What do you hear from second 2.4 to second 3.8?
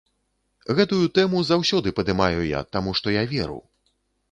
я, таму што я веру.